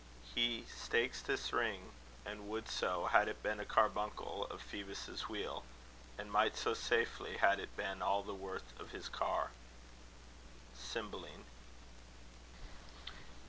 He...stakes 0.33 1.21
this 1.21 1.53
ring; 1.53 1.91
And 2.25 2.49
would 2.49 2.67
so, 2.67 3.05
had 3.05 3.27
it 3.27 3.43
been 3.43 3.59
a 3.59 3.65
carbuncle 3.65 4.47
Of 4.49 4.59
Phoebus' 4.63 5.29
wheel; 5.29 5.63
and 6.17 6.31
might 6.31 6.57
so 6.57 6.73
safely, 6.73 7.37
had 7.37 7.59
it 7.59 7.77
Been 7.77 8.01
all 8.01 8.23
the 8.23 8.33
worth 8.33 8.73
of 8.79 8.89
his 8.93 9.07
car. 9.07 9.51
Cymbeline. 10.73 11.43